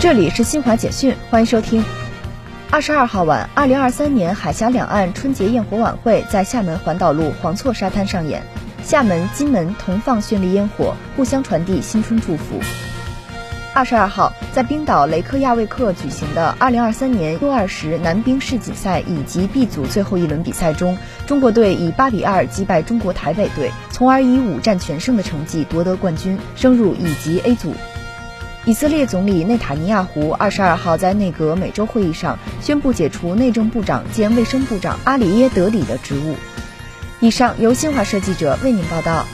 [0.00, 1.84] 这里是新华简讯，欢迎收听。
[2.70, 8.42] 二十二号晚，二零二三年海峡两岸春节焰火晚会在厦门环岛路黄厝沙滩上演，
[8.82, 12.58] 厦门、金门同放绚丽烟火，互相传递新春祝福。
[13.74, 20.96] 二十二号，在冰岛雷克亚未克举行的二零二三年 U 二十男冰世锦赛乙级 B 组最后一轮比赛中，
[21.26, 27.74] 中国队以八比二击败中国台北队，从而以五战全胜的成绩夺得冠军，升入乙级 A 组。
[28.66, 36.36] 以色列总理内塔尼亚胡二十二号在内阁每周会议上宣布解除内政部长兼卫生部长阿里耶德里的职务。
[37.20, 39.24] 以上由新华社记者为您报道。